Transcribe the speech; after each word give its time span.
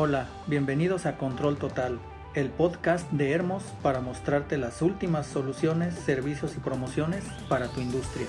Hola, 0.00 0.28
bienvenidos 0.46 1.06
a 1.06 1.16
Control 1.16 1.56
Total, 1.56 1.98
el 2.32 2.50
podcast 2.50 3.10
de 3.10 3.32
Hermos 3.32 3.64
para 3.82 4.00
mostrarte 4.00 4.56
las 4.56 4.80
últimas 4.80 5.26
soluciones, 5.26 5.92
servicios 5.92 6.54
y 6.56 6.60
promociones 6.60 7.24
para 7.48 7.66
tu 7.66 7.80
industria. 7.80 8.28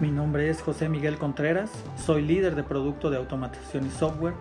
Mi 0.00 0.10
nombre 0.10 0.50
es 0.50 0.60
José 0.60 0.88
Miguel 0.88 1.16
Contreras, 1.16 1.70
soy 1.96 2.22
líder 2.22 2.56
de 2.56 2.64
producto 2.64 3.08
de 3.08 3.18
automatización 3.18 3.86
y 3.86 3.90
software 3.90 4.34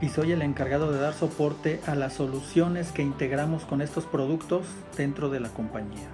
y 0.00 0.08
soy 0.08 0.32
el 0.32 0.42
encargado 0.42 0.90
de 0.90 0.98
dar 0.98 1.14
soporte 1.14 1.80
a 1.86 1.94
las 1.94 2.14
soluciones 2.14 2.90
que 2.90 3.02
integramos 3.02 3.64
con 3.64 3.80
estos 3.80 4.06
productos 4.06 4.66
dentro 4.96 5.30
de 5.30 5.38
la 5.38 5.50
compañía. 5.50 6.13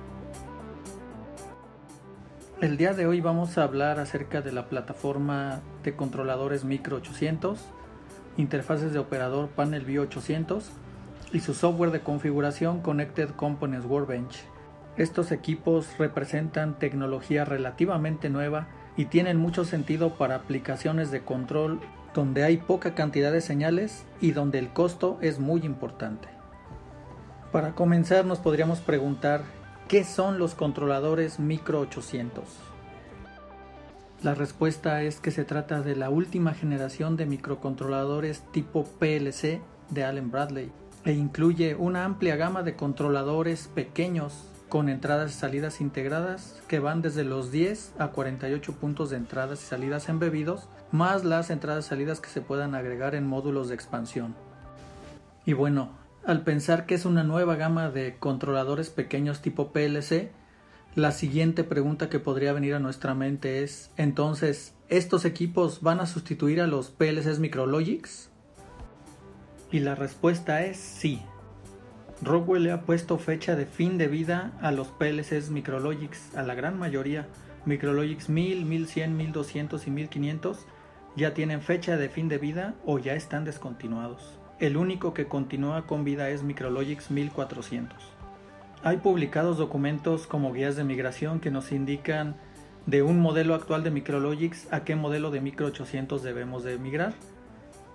El 2.61 2.77
día 2.77 2.93
de 2.93 3.07
hoy 3.07 3.23
vamos 3.23 3.57
a 3.57 3.63
hablar 3.63 3.99
acerca 3.99 4.43
de 4.43 4.53
la 4.53 4.69
plataforma 4.69 5.63
de 5.83 5.97
controladores 5.97 6.63
Micro 6.63 6.99
800, 6.99 7.59
interfaces 8.37 8.93
de 8.93 8.99
operador 8.99 9.49
Panel 9.49 9.83
View 9.87 10.03
800 10.03 10.71
y 11.33 11.41
su 11.41 11.55
software 11.55 11.91
de 11.91 12.01
configuración 12.01 12.83
Connected 12.83 13.31
Components 13.31 13.87
Workbench. 13.87 14.45
Estos 14.99 15.33
equipos 15.33 15.89
representan 15.97 16.79
tecnología 16.79 17.47
relativamente 17.47 18.29
nueva 18.29 18.69
y 18.95 19.07
tienen 19.07 19.39
mucho 19.39 19.65
sentido 19.65 20.19
para 20.19 20.35
aplicaciones 20.35 21.11
de 21.11 21.23
control 21.23 21.81
donde 22.13 22.45
hay 22.45 22.59
poca 22.59 22.95
cantidad 22.95 23.33
de 23.33 23.41
señales 23.41 24.05
y 24.21 24.33
donde 24.33 24.59
el 24.59 24.69
costo 24.69 25.17
es 25.23 25.39
muy 25.39 25.63
importante. 25.63 26.29
Para 27.53 27.73
comenzar 27.75 28.27
nos 28.27 28.39
podríamos 28.39 28.81
preguntar 28.81 29.45
¿Qué 29.91 30.05
son 30.05 30.39
los 30.39 30.55
controladores 30.55 31.41
micro 31.41 31.81
800? 31.81 32.45
La 34.23 34.37
respuesta 34.37 35.03
es 35.03 35.19
que 35.19 35.33
se 35.33 35.45
trata 35.45 35.83
de 35.83 35.97
la 35.97 36.11
última 36.11 36.55
generación 36.55 37.17
de 37.17 37.27
microcontroladores 37.27 38.45
tipo 38.53 38.85
PLC 38.85 39.61
de 39.89 40.05
Allen 40.05 40.31
Bradley 40.31 40.71
e 41.05 41.11
incluye 41.11 41.75
una 41.75 42.05
amplia 42.05 42.37
gama 42.37 42.63
de 42.63 42.77
controladores 42.77 43.67
pequeños 43.67 44.45
con 44.69 44.89
entradas 44.89 45.33
y 45.33 45.35
salidas 45.35 45.81
integradas 45.81 46.63
que 46.69 46.79
van 46.79 47.03
desde 47.03 47.25
los 47.25 47.51
10 47.51 47.95
a 47.99 48.13
48 48.13 48.75
puntos 48.75 49.11
de 49.11 49.17
entradas 49.17 49.61
y 49.61 49.67
salidas 49.67 50.09
embebidos, 50.09 50.69
más 50.93 51.25
las 51.25 51.51
entradas 51.51 51.87
y 51.87 51.89
salidas 51.89 52.21
que 52.21 52.31
se 52.31 52.43
puedan 52.43 52.77
agregar 52.77 53.17
en 53.17 53.27
módulos 53.27 53.69
de 53.69 53.75
expansión. 53.75 54.37
Y 55.45 55.55
bueno, 55.55 56.00
al 56.25 56.43
pensar 56.43 56.87
que 56.87 56.95
es 56.95 57.05
una 57.05 57.25
nueva 57.25 57.57
gama 57.57 57.91
de 57.91 58.17
controladores 58.19 58.91
pequeños 58.91 59.41
tipo 59.41 59.73
PLC, 59.73 60.31
la 60.95 61.13
siguiente 61.13 61.65
pregunta 61.65 62.09
que 62.09 62.19
podría 62.19 62.53
venir 62.53 62.75
a 62.75 62.81
nuestra 62.81 63.15
mente 63.15 63.63
es, 63.63 63.91
entonces, 63.97 64.75
¿estos 64.89 65.25
equipos 65.25 65.83
van 65.83 66.01
a 66.01 66.07
sustituir 66.07 66.61
a 66.61 66.67
los 66.67 66.91
PLCs 66.91 67.39
Micrologics? 67.39 68.29
Y 69.71 69.79
la 69.79 69.95
respuesta 69.95 70.65
es 70.65 70.77
sí. 70.79 71.23
Rockwell 72.23 72.65
le 72.65 72.73
ha 72.73 72.83
puesto 72.83 73.19
fecha 73.19 73.57
de 73.57 73.67
fin 73.67 73.99
de 73.99 74.09
vida 74.09 74.53
a 74.61 74.73
los 74.73 74.89
PLCs 74.89 75.51
Micrologics, 75.51 76.35
a 76.35 76.43
la 76.43 76.55
gran 76.55 76.79
mayoría. 76.79 77.29
Micrologics 77.65 78.29
1000, 78.29 78.65
1100, 78.65 79.17
1200 79.17 79.87
y 79.87 79.91
1500 79.91 80.67
ya 81.17 81.35
tienen 81.35 81.63
fecha 81.63 81.97
de 81.97 82.09
fin 82.09 82.29
de 82.29 82.39
vida 82.39 82.75
o 82.85 82.99
ya 82.99 83.15
están 83.15 83.45
descontinuados. 83.45 84.41
El 84.61 84.77
único 84.77 85.15
que 85.15 85.27
continúa 85.27 85.87
con 85.87 86.05
vida 86.05 86.29
es 86.29 86.43
Micrologics 86.43 87.11
1400. 87.11 87.97
Hay 88.83 88.99
publicados 88.99 89.57
documentos 89.57 90.27
como 90.27 90.53
guías 90.53 90.77
de 90.77 90.85
migración 90.85 91.41
que 91.41 91.51
nos 91.51 91.73
indican 91.73 92.37
de 92.85 93.03
un 93.03 93.21
modelo 93.21 93.55
actual 93.55 93.83
de 93.83 93.91
Micrologics 93.91 94.71
a 94.71 94.85
qué 94.85 94.97
modelo 94.97 95.31
de 95.31 95.41
Micro 95.41 95.69
800 95.69 96.23
debemos 96.23 96.63
de 96.63 96.77
migrar. 96.77 97.15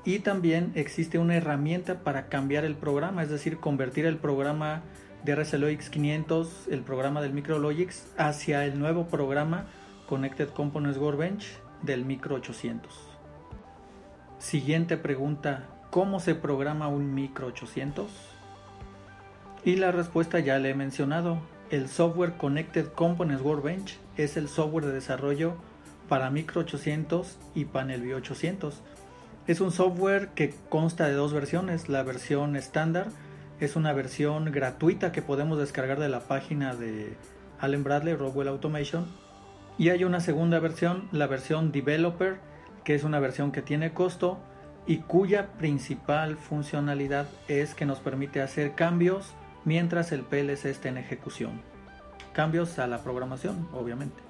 Y 0.06 0.20
también 0.20 0.72
existe 0.74 1.20
una 1.20 1.36
herramienta 1.36 2.00
para 2.00 2.30
cambiar 2.30 2.66
el 2.66 2.74
programa, 2.74 3.22
es 3.22 3.30
decir, 3.30 3.58
convertir 3.60 4.08
el 4.08 4.18
programa 4.18 4.82
de 5.24 5.36
RSLOX 5.36 5.92
500, 5.92 6.68
el 6.72 6.82
programa 6.82 7.22
del 7.22 7.34
Micrologics, 7.34 8.12
hacia 8.18 8.66
el 8.66 8.80
nuevo 8.80 9.06
programa 9.06 9.68
Connected 10.08 10.50
Components 10.50 10.98
Workbench 10.98 11.46
del 11.84 12.06
Micro 12.06 12.38
800. 12.38 12.92
Siguiente 14.40 14.98
pregunta, 14.98 15.70
¿Cómo 15.96 16.20
se 16.20 16.36
programa 16.36 16.90
un 16.90 17.14
micro 17.14 17.48
800? 17.48 18.12
Y 19.64 19.78
la 19.78 19.94
respuesta 19.94 20.42
ya 20.42 20.60
le 20.60 20.72
he 20.72 20.74
mencionado. 20.76 21.40
El 21.70 21.88
software 21.88 22.36
Connected 22.36 22.88
Components 22.88 23.42
Workbench 23.42 23.98
es 24.18 24.36
el 24.36 24.50
software 24.50 24.88
de 24.88 24.92
desarrollo 24.92 25.56
para 26.10 26.30
micro 26.32 26.60
800 26.60 27.38
y 27.56 27.64
Panel 27.64 28.02
View 28.02 28.18
800. 28.18 28.82
Es 29.48 29.62
un 29.62 29.72
software 29.72 30.32
que 30.36 30.54
consta 30.68 31.08
de 31.08 31.14
dos 31.14 31.32
versiones. 31.32 31.88
La 31.88 32.04
versión 32.04 32.58
estándar 32.58 33.08
es 33.62 33.78
una 33.78 33.94
versión 33.94 34.52
gratuita 34.52 35.14
que 35.14 35.22
podemos 35.22 35.58
descargar 35.58 36.02
de 36.02 36.10
la 36.10 36.28
página 36.28 36.76
de 36.76 37.16
Allen 37.62 37.86
Bradley, 37.86 38.16
Rockwell 38.16 38.50
Automation. 38.50 39.08
Y 39.78 39.92
hay 39.92 40.04
una 40.04 40.20
segunda 40.20 40.60
versión, 40.60 41.08
la 41.14 41.28
versión 41.28 41.72
Developer, 41.72 42.42
que 42.84 42.96
es 42.96 43.06
una 43.06 43.22
versión 43.22 43.54
que 43.54 43.62
tiene 43.62 43.94
costo 43.94 44.40
y 44.88 44.98
cuya 44.98 45.54
principal 45.54 46.38
funcionalidad 46.38 47.28
es 47.48 47.74
que 47.74 47.86
nos 47.86 48.00
permite 48.00 48.42
hacer 48.42 48.76
cambios 48.76 49.34
mientras 49.64 50.12
el 50.12 50.22
PLC 50.22 50.66
está 50.66 50.90
en 50.90 50.98
ejecución. 50.98 51.62
Cambios 52.34 52.78
a 52.80 52.88
la 52.88 53.04
programación, 53.04 53.68
obviamente. 53.74 54.22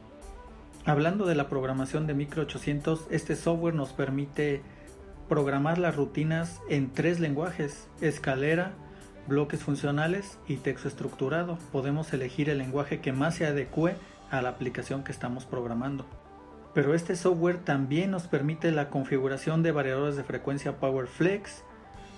Hablando 0.85 1.25
de 1.25 1.35
la 1.35 1.49
programación 1.49 2.07
de 2.07 2.13
Micro 2.13 2.43
800, 2.43 3.07
este 3.09 3.35
software 3.35 3.73
nos 3.73 3.91
permite 3.91 4.61
programar 5.27 5.79
las 5.79 5.95
rutinas 5.95 6.61
en 6.69 6.91
tres 6.91 7.19
lenguajes, 7.19 7.87
escalera, 8.01 8.73
bloques 9.27 9.63
funcionales 9.63 10.37
y 10.47 10.57
texto 10.57 10.87
estructurado. 10.87 11.57
Podemos 11.71 12.13
elegir 12.13 12.49
el 12.49 12.59
lenguaje 12.59 13.01
que 13.01 13.11
más 13.11 13.35
se 13.35 13.47
adecue 13.47 13.95
a 14.29 14.41
la 14.43 14.49
aplicación 14.49 15.03
que 15.03 15.11
estamos 15.11 15.45
programando 15.45 16.05
pero 16.75 16.93
este 16.93 17.15
software 17.15 17.57
también 17.59 18.11
nos 18.11 18.27
permite 18.27 18.69
la 18.69 18.89
configuración 18.89 19.63
de 19.63 19.71
variadores 19.71 20.17
de 20.17 20.25
frecuencia 20.25 20.77
PowerFlex, 20.77 21.63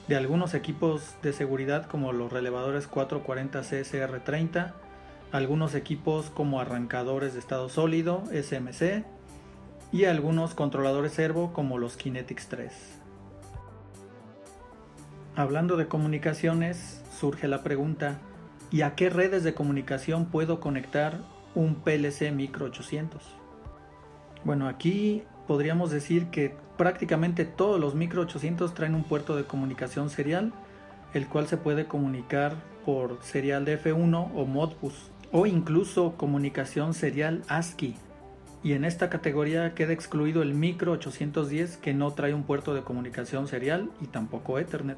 de 0.08 0.16
algunos 0.16 0.56
equipos 0.56 1.16
de 1.22 1.32
seguridad 1.32 1.86
como 1.86 2.12
los 2.12 2.34
relevadores 2.34 2.88
440 2.88 3.62
CSR30, 3.62 4.74
algunos 5.32 5.76
equipos 5.76 6.32
como 6.32 6.60
arrancadores 6.60 7.34
de 7.34 7.40
estado 7.40 7.70
sólido 7.70 8.24
SMC 8.32 9.06
y 9.92 10.06
algunos 10.06 10.56
controladores 10.56 11.12
servo 11.12 11.54
como 11.54 11.78
los 11.78 11.96
Kinetics 11.96 12.48
3. 12.48 12.74
Hablando 15.36 15.78
de 15.78 15.88
comunicaciones, 15.88 17.04
surge 17.16 17.48
la 17.48 17.62
pregunta, 17.62 18.18
¿y 18.72 18.82
a 18.82 18.96
qué 18.96 19.12
redes 19.12 19.44
de 19.44 19.54
comunicación 19.54 20.26
puedo 20.26 20.60
conectar 20.60 21.20
un 21.54 21.76
PLC 21.76 22.32
Micro 22.32 22.66
800? 22.66 23.38
Bueno, 24.48 24.70
aquí 24.70 25.24
podríamos 25.46 25.92
decir 25.92 26.28
que 26.28 26.56
prácticamente 26.78 27.44
todos 27.44 27.82
los 27.82 27.96
micro 27.96 28.22
800 28.22 28.74
traen 28.74 28.96
un 28.96 29.04
puerto 29.04 29.36
de 29.36 29.44
comunicación 29.44 30.10
serial, 30.10 30.54
el 31.14 31.28
cual 31.28 31.48
se 31.48 31.58
puede 31.58 31.88
comunicar 31.88 32.56
por 32.86 33.20
serial 33.22 33.66
de 33.66 33.78
F1 33.78 34.32
o 34.34 34.46
Modbus, 34.46 35.12
o 35.34 35.48
incluso 35.48 36.16
comunicación 36.16 36.94
serial 36.94 37.44
ASCII. 37.50 37.96
Y 38.64 38.72
en 38.72 38.86
esta 38.86 39.10
categoría 39.10 39.76
queda 39.76 39.92
excluido 39.92 40.42
el 40.42 40.54
micro 40.54 40.94
810 40.94 41.76
que 41.76 41.94
no 41.94 42.12
trae 42.12 42.34
un 42.34 42.44
puerto 42.44 42.74
de 42.74 42.84
comunicación 42.84 43.50
serial 43.50 43.90
y 44.00 44.08
tampoco 44.08 44.60
Ethernet. 44.60 44.98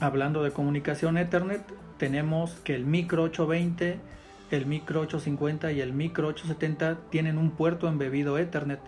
Hablando 0.00 0.42
de 0.42 0.50
comunicación 0.50 1.16
Ethernet, 1.16 1.62
tenemos 1.96 2.56
que 2.64 2.74
el 2.74 2.86
micro 2.86 3.22
820 3.22 4.00
el 4.54 4.66
micro 4.66 5.00
850 5.00 5.72
y 5.72 5.80
el 5.80 5.92
micro 5.92 6.28
870 6.28 7.10
tienen 7.10 7.38
un 7.38 7.50
puerto 7.50 7.88
embebido 7.88 8.38
Ethernet 8.38 8.80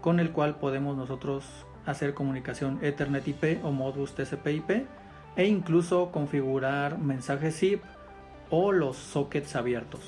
con 0.00 0.20
el 0.20 0.30
cual 0.30 0.56
podemos 0.56 0.96
nosotros 0.96 1.44
hacer 1.86 2.14
comunicación 2.14 2.78
Ethernet 2.82 3.26
IP 3.26 3.64
o 3.64 3.72
Modbus 3.72 4.14
TCP/IP 4.14 4.86
e 5.36 5.46
incluso 5.46 6.10
configurar 6.12 6.98
mensajes 6.98 7.58
zip 7.58 7.82
o 8.50 8.72
los 8.72 8.96
sockets 8.96 9.56
abiertos. 9.56 10.00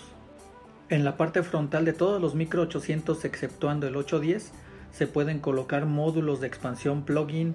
En 0.89 1.05
la 1.05 1.17
parte 1.17 1.43
frontal 1.43 1.85
de 1.85 1.93
todos 1.93 2.21
los 2.21 2.35
micro 2.35 2.63
800 2.63 3.25
exceptuando 3.25 3.87
el 3.87 3.97
810 3.97 4.53
se 4.93 5.07
pueden 5.07 5.39
colocar 5.39 5.87
módulos 5.87 6.41
de 6.41 6.47
expansión 6.47 7.03
plugin. 7.05 7.55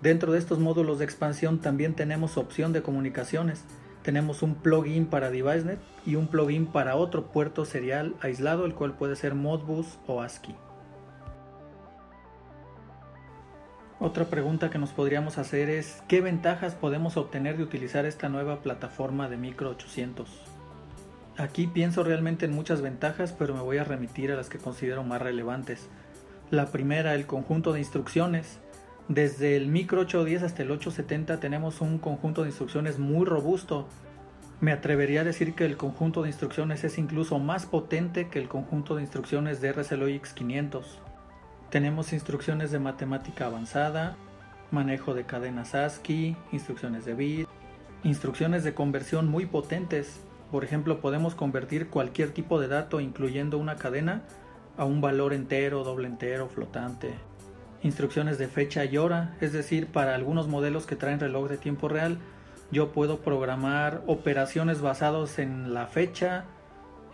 Dentro 0.00 0.32
de 0.32 0.38
estos 0.38 0.58
módulos 0.58 0.98
de 0.98 1.04
expansión 1.04 1.60
también 1.60 1.94
tenemos 1.94 2.38
opción 2.38 2.72
de 2.72 2.82
comunicaciones 2.82 3.64
tenemos 4.02 4.42
un 4.42 4.54
plugin 4.54 5.06
para 5.06 5.30
DeviceNet 5.30 5.78
y 6.06 6.16
un 6.16 6.26
plugin 6.26 6.66
para 6.66 6.96
otro 6.96 7.26
puerto 7.26 7.64
serial 7.64 8.14
aislado, 8.20 8.64
el 8.64 8.74
cual 8.74 8.94
puede 8.94 9.16
ser 9.16 9.34
Modbus 9.34 9.98
o 10.06 10.22
ASCII. 10.22 10.54
Otra 14.02 14.24
pregunta 14.24 14.70
que 14.70 14.78
nos 14.78 14.92
podríamos 14.92 15.36
hacer 15.36 15.68
es 15.68 16.02
¿qué 16.08 16.22
ventajas 16.22 16.74
podemos 16.74 17.18
obtener 17.18 17.58
de 17.58 17.64
utilizar 17.64 18.06
esta 18.06 18.30
nueva 18.30 18.62
plataforma 18.62 19.28
de 19.28 19.36
Micro 19.36 19.68
800? 19.68 20.26
Aquí 21.36 21.66
pienso 21.66 22.02
realmente 22.02 22.46
en 22.46 22.52
muchas 22.52 22.80
ventajas, 22.80 23.34
pero 23.38 23.54
me 23.54 23.60
voy 23.60 23.76
a 23.76 23.84
remitir 23.84 24.32
a 24.32 24.36
las 24.36 24.48
que 24.48 24.58
considero 24.58 25.04
más 25.04 25.20
relevantes. 25.20 25.88
La 26.50 26.66
primera, 26.66 27.14
el 27.14 27.26
conjunto 27.26 27.74
de 27.74 27.80
instrucciones. 27.80 28.58
Desde 29.08 29.56
el 29.56 29.66
micro 29.66 30.02
810 30.02 30.42
hasta 30.42 30.62
el 30.62 30.70
870 30.70 31.40
tenemos 31.40 31.80
un 31.80 31.98
conjunto 31.98 32.42
de 32.42 32.48
instrucciones 32.48 32.98
muy 32.98 33.26
robusto. 33.26 33.88
Me 34.60 34.72
atrevería 34.72 35.22
a 35.22 35.24
decir 35.24 35.54
que 35.54 35.64
el 35.64 35.76
conjunto 35.76 36.22
de 36.22 36.28
instrucciones 36.28 36.84
es 36.84 36.98
incluso 36.98 37.38
más 37.38 37.66
potente 37.66 38.28
que 38.28 38.38
el 38.38 38.48
conjunto 38.48 38.96
de 38.96 39.02
instrucciones 39.02 39.60
de 39.60 39.72
RSLOX 39.72 40.32
500. 40.34 40.98
Tenemos 41.70 42.12
instrucciones 42.12 42.70
de 42.70 42.78
matemática 42.78 43.46
avanzada, 43.46 44.16
manejo 44.70 45.14
de 45.14 45.24
cadenas 45.24 45.74
ASCII, 45.74 46.36
instrucciones 46.52 47.04
de 47.04 47.14
bit, 47.14 47.48
instrucciones 48.04 48.64
de 48.64 48.74
conversión 48.74 49.28
muy 49.28 49.46
potentes 49.46 50.20
por 50.50 50.64
ejemplo, 50.64 51.00
podemos 51.00 51.34
convertir 51.34 51.88
cualquier 51.88 52.32
tipo 52.32 52.60
de 52.60 52.66
dato, 52.66 53.00
incluyendo 53.00 53.56
una 53.56 53.76
cadena, 53.76 54.22
a 54.76 54.84
un 54.84 55.00
valor 55.00 55.32
entero, 55.32 55.84
doble 55.84 56.08
entero, 56.08 56.48
flotante. 56.48 57.14
Instrucciones 57.82 58.38
de 58.38 58.48
fecha 58.48 58.84
y 58.84 58.98
hora, 58.98 59.36
es 59.40 59.52
decir, 59.52 59.86
para 59.86 60.14
algunos 60.14 60.48
modelos 60.48 60.86
que 60.86 60.96
traen 60.96 61.20
reloj 61.20 61.48
de 61.48 61.56
tiempo 61.56 61.88
real, 61.88 62.18
yo 62.70 62.92
puedo 62.92 63.20
programar 63.20 64.02
operaciones 64.06 64.80
basadas 64.80 65.38
en 65.38 65.72
la 65.72 65.86
fecha, 65.86 66.44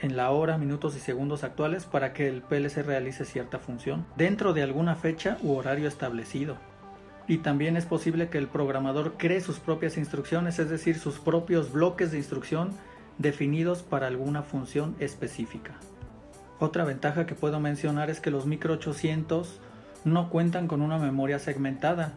en 0.00 0.16
la 0.16 0.30
hora, 0.30 0.58
minutos 0.58 0.96
y 0.96 1.00
segundos 1.00 1.44
actuales 1.44 1.84
para 1.84 2.12
que 2.12 2.28
el 2.28 2.42
PLC 2.42 2.82
realice 2.82 3.24
cierta 3.24 3.58
función 3.58 4.04
dentro 4.16 4.52
de 4.52 4.62
alguna 4.62 4.96
fecha 4.96 5.38
u 5.42 5.54
horario 5.54 5.88
establecido. 5.88 6.56
Y 7.28 7.38
también 7.38 7.76
es 7.76 7.86
posible 7.86 8.28
que 8.28 8.38
el 8.38 8.48
programador 8.48 9.14
cree 9.16 9.40
sus 9.40 9.58
propias 9.58 9.96
instrucciones, 9.96 10.58
es 10.58 10.68
decir, 10.68 10.98
sus 10.98 11.18
propios 11.18 11.72
bloques 11.72 12.10
de 12.10 12.18
instrucción 12.18 12.70
definidos 13.18 13.82
para 13.82 14.06
alguna 14.08 14.42
función 14.42 14.94
específica. 14.98 15.74
Otra 16.58 16.84
ventaja 16.84 17.26
que 17.26 17.34
puedo 17.34 17.60
mencionar 17.60 18.10
es 18.10 18.20
que 18.20 18.30
los 18.30 18.46
micro 18.46 18.74
800 18.74 19.60
no 20.06 20.30
cuentan 20.30 20.68
con 20.68 20.80
una 20.80 20.98
memoria 20.98 21.38
segmentada, 21.38 22.14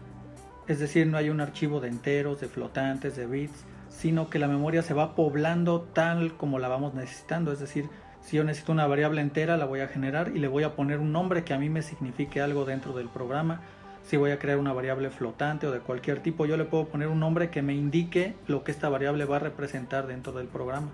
es 0.68 0.80
decir, 0.80 1.08
no 1.08 1.18
hay 1.18 1.30
un 1.30 1.42
archivo 1.42 1.82
de 1.82 1.90
enteros, 1.90 2.40
de 2.40 2.48
flotantes, 2.48 3.16
de 3.18 3.26
bits, 3.26 3.66
sino 3.90 4.30
que 4.30 4.40
la 4.40 4.48
memoria 4.48 4.82
se 4.82 4.94
va 4.94 5.16
poblando 5.16 5.82
tal 5.82 6.38
como 6.38 6.60
la 6.60 6.68
vamos 6.70 6.94
necesitando, 6.94 7.52
es 7.52 7.60
decir, 7.60 7.90
si 8.22 8.38
yo 8.38 8.44
necesito 8.44 8.72
una 8.72 8.88
variable 8.88 9.22
entera 9.22 9.58
la 9.58 9.66
voy 9.66 9.82
a 9.82 9.88
generar 9.88 10.32
y 10.36 10.40
le 10.40 10.48
voy 10.48 10.64
a 10.64 10.76
poner 10.76 11.00
un 11.00 11.12
nombre 11.12 11.44
que 11.44 11.54
a 11.54 11.58
mí 11.58 11.70
me 11.70 11.82
signifique 11.82 12.42
algo 12.42 12.64
dentro 12.64 12.94
del 12.94 13.10
programa 13.10 13.62
si 14.04 14.18
voy 14.18 14.32
a 14.32 14.40
crear 14.40 14.58
una 14.58 14.74
variable 14.74 15.12
flotante 15.12 15.68
o 15.68 15.72
de 15.72 15.80
cualquier 15.82 16.20
tipo, 16.20 16.48
yo 16.48 16.58
le 16.58 16.66
puedo 16.66 16.86
poner 16.86 17.10
un 17.10 17.20
nombre 17.20 17.52
que 17.52 17.62
me 17.62 17.76
indique 17.76 18.34
lo 18.48 18.64
que 18.64 18.72
esta 18.72 18.90
variable 18.90 19.26
va 19.26 19.36
a 19.36 19.40
representar 19.40 20.08
dentro 20.08 20.34
del 20.34 20.48
programa. 20.48 20.90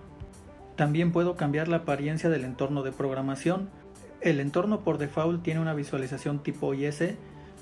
También 0.76 1.14
puedo 1.14 1.38
cambiar 1.38 1.70
la 1.70 1.78
apariencia 1.78 2.30
del 2.30 2.44
entorno 2.44 2.84
de 2.84 2.92
programación. 2.92 3.70
El 4.26 4.40
entorno 4.40 4.80
por 4.80 4.98
default 4.98 5.44
tiene 5.44 5.60
una 5.60 5.76
visualización 5.76 6.40
tipo 6.40 6.74
IS, 6.74 7.14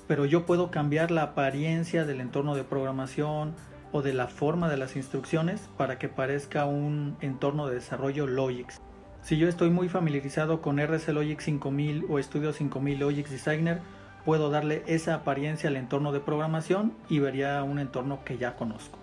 pero 0.08 0.24
yo 0.24 0.46
puedo 0.46 0.72
cambiar 0.72 1.12
la 1.12 1.24
apariencia 1.24 2.06
del 2.06 2.22
entorno 2.22 2.56
de 2.56 2.64
programación 2.64 3.54
o 3.92 4.02
de 4.02 4.14
la 4.14 4.28
forma 4.28 4.70
de 4.70 4.78
las 4.78 4.96
instrucciones 4.96 5.70
para 5.76 6.00
que 6.00 6.08
parezca 6.08 6.64
un 6.64 7.18
entorno 7.20 7.68
de 7.68 7.76
desarrollo 7.76 8.28
Logix. 8.28 8.80
Si 9.24 9.38
yo 9.38 9.50
estoy 9.50 9.72
muy 9.72 9.90
familiarizado 9.90 10.62
con 10.62 10.80
RC 10.80 11.12
Logix 11.12 11.44
5000 11.44 12.06
o 12.08 12.24
Studio 12.24 12.54
5000 12.54 12.98
Logix 12.98 13.30
Designer, 13.30 13.82
puedo 14.24 14.50
darle 14.50 14.84
esa 14.88 15.16
apariencia 15.16 15.68
al 15.68 15.76
entorno 15.76 16.14
de 16.14 16.22
programación 16.22 16.94
y 17.10 17.20
vería 17.20 17.62
un 17.64 17.78
entorno 17.78 18.24
que 18.24 18.38
ya 18.38 18.56
conozco. 18.56 19.00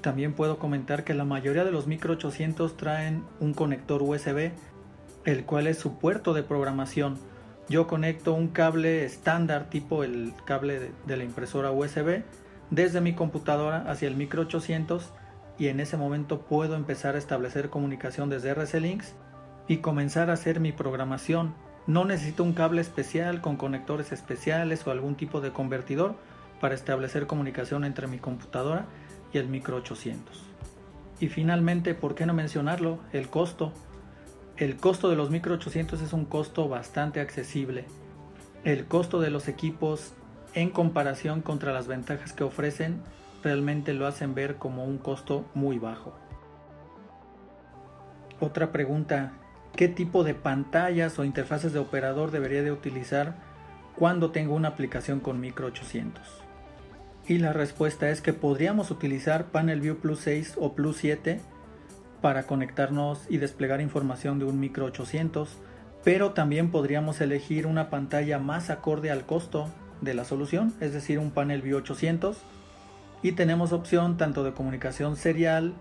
También 0.00 0.32
puedo 0.32 0.58
comentar 0.58 1.04
que 1.04 1.12
la 1.12 1.26
mayoría 1.26 1.64
de 1.64 1.70
los 1.70 1.86
micro 1.86 2.14
800 2.14 2.78
traen 2.78 3.24
un 3.40 3.52
conector 3.52 4.02
USB, 4.02 4.52
el 5.24 5.44
cual 5.44 5.66
es 5.66 5.78
su 5.78 5.98
puerto 5.98 6.34
de 6.34 6.42
programación. 6.42 7.18
Yo 7.68 7.86
conecto 7.86 8.34
un 8.34 8.48
cable 8.48 9.04
estándar 9.04 9.70
tipo 9.70 10.04
el 10.04 10.34
cable 10.44 10.92
de, 11.06 11.16
la 11.16 11.24
impresora 11.24 11.70
USB 11.70 12.22
desde 12.70 13.00
mi 13.00 13.14
computadora 13.14 13.84
hacia 13.90 14.08
el 14.08 14.16
micro 14.16 14.42
800 14.42 15.10
y 15.58 15.68
en 15.68 15.80
ese 15.80 15.96
momento 15.96 16.40
puedo 16.40 16.74
empezar 16.74 17.14
a 17.14 17.18
establecer 17.18 17.70
comunicación 17.70 18.28
desde 18.30 18.50
RC 18.50 18.80
Links 18.80 19.14
y 19.68 19.78
comenzar 19.78 20.30
a 20.30 20.34
hacer 20.34 20.58
mi 20.58 20.72
programación 20.72 21.54
no 21.86 22.04
necesito 22.04 22.44
un 22.44 22.52
cable 22.52 22.80
especial 22.80 23.40
con 23.40 23.56
conectores 23.56 24.12
especiales 24.12 24.86
o 24.86 24.92
algún 24.92 25.16
tipo 25.16 25.40
de 25.40 25.50
convertidor 25.50 26.14
para 26.60 26.76
establecer 26.76 27.26
comunicación 27.26 27.84
entre 27.84 28.06
mi 28.06 28.18
computadora 28.18 28.86
y 29.32 29.38
el 29.38 29.48
micro 29.48 29.76
800. 29.78 30.40
Y 31.18 31.28
finalmente, 31.28 31.94
¿por 31.94 32.14
qué 32.14 32.24
no 32.24 32.34
mencionarlo? 32.34 33.00
El 33.12 33.28
costo. 33.28 33.72
El 34.58 34.76
costo 34.76 35.08
de 35.08 35.16
los 35.16 35.30
micro 35.30 35.54
800 35.54 36.02
es 36.02 36.12
un 36.12 36.26
costo 36.26 36.68
bastante 36.68 37.20
accesible. 37.20 37.86
El 38.64 38.84
costo 38.84 39.20
de 39.20 39.30
los 39.30 39.48
equipos 39.48 40.12
en 40.54 40.70
comparación 40.70 41.40
contra 41.40 41.72
las 41.72 41.86
ventajas 41.86 42.34
que 42.34 42.44
ofrecen 42.44 43.00
realmente 43.42 43.94
lo 43.94 44.06
hacen 44.06 44.34
ver 44.34 44.56
como 44.56 44.84
un 44.84 44.98
costo 44.98 45.46
muy 45.54 45.78
bajo. 45.78 46.12
Otra 48.40 48.72
pregunta 48.72 49.32
qué 49.74 49.88
tipo 49.88 50.22
de 50.22 50.34
pantallas 50.34 51.18
o 51.18 51.24
interfaces 51.24 51.72
de 51.72 51.78
operador 51.78 52.30
debería 52.30 52.62
de 52.62 52.72
utilizar 52.72 53.36
cuando 53.96 54.32
tengo 54.32 54.54
una 54.54 54.68
aplicación 54.68 55.20
con 55.20 55.40
micro 55.40 55.68
800. 55.68 56.22
Y 57.26 57.38
la 57.38 57.54
respuesta 57.54 58.10
es 58.10 58.20
que 58.20 58.32
podríamos 58.32 58.90
utilizar 58.90 59.46
Panel 59.46 59.80
View 59.80 59.96
Plus 59.96 60.20
6 60.20 60.56
o 60.60 60.74
Plus 60.74 60.98
7 60.98 61.40
para 62.22 62.44
conectarnos 62.44 63.26
y 63.28 63.36
desplegar 63.36 63.82
información 63.82 64.38
de 64.38 64.46
un 64.46 64.58
micro 64.58 64.86
800, 64.86 65.50
pero 66.02 66.32
también 66.32 66.70
podríamos 66.70 67.20
elegir 67.20 67.66
una 67.66 67.90
pantalla 67.90 68.38
más 68.38 68.70
acorde 68.70 69.10
al 69.10 69.26
costo 69.26 69.68
de 70.00 70.14
la 70.14 70.24
solución, 70.24 70.72
es 70.80 70.94
decir, 70.94 71.18
un 71.18 71.30
Panel 71.30 71.60
View 71.60 71.76
800 71.78 72.38
y 73.22 73.32
tenemos 73.32 73.72
opción 73.72 74.16
tanto 74.16 74.42
de 74.42 74.52
comunicación 74.52 75.16
serial 75.16 75.74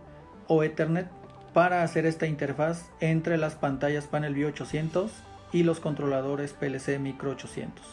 o 0.48 0.64
Ethernet 0.64 1.08
para 1.54 1.84
hacer 1.84 2.06
esta 2.06 2.28
interfaz 2.28 2.90
entre 3.00 3.38
las 3.38 3.56
pantallas 3.56 4.08
Panel 4.08 4.34
View 4.34 4.50
800 4.50 5.12
y 5.52 5.64
los 5.64 5.80
controladores 5.80 6.54
PLC 6.54 7.00
Micro 7.00 7.32
800. 7.32 7.84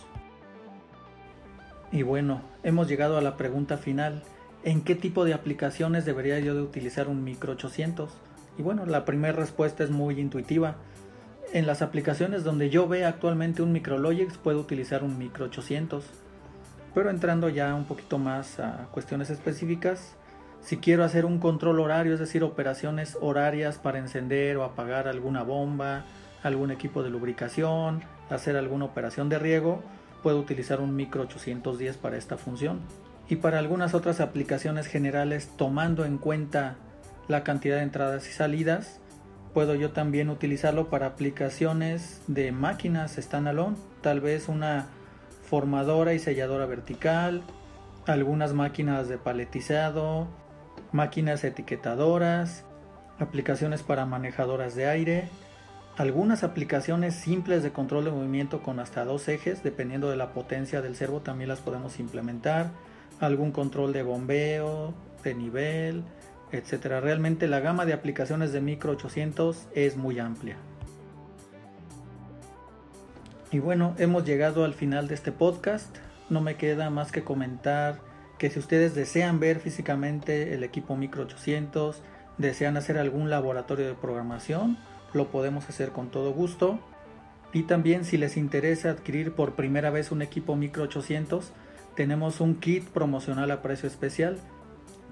Y 1.91 2.03
bueno, 2.03 2.43
hemos 2.62 2.89
llegado 2.89 3.17
a 3.17 3.23
la 3.23 3.37
pregunta 3.37 3.79
final. 3.79 4.23
¿En 4.62 4.83
qué 4.83 4.95
tipo 4.95 5.25
de 5.25 5.35
aplicaciones 5.35 6.05
debería 6.05 6.38
yo 6.40 6.55
de 6.55 6.61
utilizar 6.61 7.09
un 7.09 7.25
Micro 7.25 7.52
800? 7.52 8.11
Y 8.59 8.62
bueno, 8.62 8.85
la 8.85 9.05
primera 9.05 9.33
respuesta 9.33 9.85
es 9.85 9.91
muy 9.91 10.21
intuitiva. 10.21 10.77
En 11.53 11.67
las 11.67 11.81
aplicaciones 11.81 12.45
donde 12.45 12.69
yo 12.69 12.88
veo 12.88 13.09
actualmente 13.09 13.62
un 13.62 13.73
MicroLogix 13.73 14.37
puedo 14.37 14.61
utilizar 14.61 15.03
un 15.05 15.17
Micro 15.17 15.47
800. 15.47 16.05
Pero 16.93 17.09
entrando 17.09 17.49
ya 17.49 17.75
un 17.75 17.85
poquito 17.85 18.19
más 18.19 18.59
a 18.59 18.88
cuestiones 18.91 19.31
específicas, 19.31 20.17
si 20.61 20.79
quiero 20.79 21.05
hacer 21.05 21.25
un 21.25 21.38
control 21.38 21.79
horario, 21.79 22.12
es 22.12 22.21
decir, 22.21 22.43
operaciones 22.43 23.17
horarias 23.21 23.79
para 23.79 23.99
encender 23.99 24.57
o 24.57 24.65
apagar 24.65 25.07
alguna 25.07 25.43
bomba, 25.45 26.05
algún 26.43 26.73
equipo 26.73 27.03
de 27.03 27.11
lubricación, 27.11 28.03
hacer 28.29 28.57
alguna 28.57 28.87
operación 28.87 29.29
de 29.29 29.38
riego, 29.38 29.83
puedo 30.23 30.41
utilizar 30.41 30.81
un 30.81 30.97
micro 30.97 31.23
810 31.23 31.97
para 31.97 32.17
esta 32.17 32.37
función. 32.37 32.81
Y 33.29 33.37
para 33.37 33.59
algunas 33.59 33.95
otras 33.95 34.21
aplicaciones 34.21 34.88
generales, 34.88 35.50
tomando 35.57 36.05
en 36.05 36.19
cuenta 36.19 36.77
la 37.28 37.44
cantidad 37.44 37.76
de 37.76 37.82
entradas 37.82 38.28
y 38.28 38.32
salidas, 38.32 39.00
puedo 39.54 39.75
yo 39.75 39.92
también 39.92 40.30
utilizarlo 40.30 40.88
para 40.88 41.06
aplicaciones 41.06 42.20
de 42.26 42.52
máquinas 42.52 43.16
standalone, 43.16 43.76
tal 44.02 44.20
vez 44.20 44.49
una 44.49 44.87
formadora 45.49 46.14
y 46.14 46.18
selladora 46.18 46.66
vertical, 46.66 47.42
algunas 48.06 48.52
máquinas 48.54 49.08
de 49.08 49.18
paletizado, 49.18 50.28
máquinas 50.92 51.44
etiquetadoras, 51.44 52.64
aplicaciones 53.18 53.82
para 53.82 54.06
manejadoras 54.06 54.75
de 54.75 54.88
aire, 54.88 55.28
algunas 55.97 56.44
aplicaciones 56.44 57.14
simples 57.14 57.62
de 57.62 57.73
control 57.73 58.04
de 58.04 58.12
movimiento 58.12 58.62
con 58.62 58.78
hasta 58.78 59.04
dos 59.04 59.28
ejes, 59.28 59.62
dependiendo 59.62 60.11
de 60.11 60.16
la 60.16 60.32
potencia 60.32 60.80
del 60.80 60.94
servo 60.94 61.20
también 61.20 61.49
las 61.49 61.61
podemos 61.61 61.99
implementar, 61.99 62.70
algún 63.20 63.50
control 63.50 63.92
de 63.92 64.04
bombeo, 64.04 64.94
de 65.25 65.35
nivel, 65.35 66.04
etcétera. 66.52 67.00
Realmente 67.00 67.49
la 67.49 67.61
gama 67.61 67.87
de 67.87 67.93
aplicaciones 67.93 68.52
de 68.52 68.61
micro 68.61 68.93
800 68.93 69.69
es 69.75 69.97
muy 69.97 70.19
amplia. 70.19 70.57
Y 73.50 73.61
bueno, 73.61 73.95
hemos 73.99 74.25
llegado 74.25 74.64
al 74.64 74.75
final 74.75 75.09
de 75.09 75.14
este 75.14 75.33
podcast. 75.33 75.97
No 76.28 76.40
me 76.40 76.57
queda 76.57 76.90
más 76.90 77.12
que 77.12 77.25
comentar 77.25 78.00
que 78.38 78.50
si 78.50 78.59
ustedes 78.59 78.95
desean 78.95 79.40
ver 79.40 79.59
físicamente 79.59 80.55
el 80.55 80.62
equipo 80.62 80.97
Micro 80.97 81.23
800, 81.25 82.02
desean 82.37 82.76
hacer 82.76 82.99
algún 82.99 83.31
laboratorio 83.31 83.87
de 83.87 83.95
programación, 83.95 84.78
lo 85.12 85.31
podemos 85.31 85.69
hacer 85.69 85.90
con 85.90 86.11
todo 86.11 86.33
gusto. 86.33 86.78
Y 87.52 87.62
también 87.62 88.05
si 88.05 88.19
les 88.19 88.37
interesa 88.37 88.90
adquirir 88.90 89.33
por 89.33 89.55
primera 89.55 89.90
vez 89.90 90.12
un 90.12 90.23
equipo 90.23 90.55
Micro 90.55 90.85
800, 90.85 91.50
tenemos 91.97 92.40
un 92.40 92.55
kit 92.55 92.87
promocional 92.88 93.50
a 93.50 93.62
precio 93.62 93.88
especial 93.88 94.38